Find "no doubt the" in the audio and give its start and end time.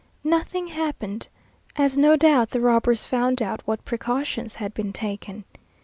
1.95-2.59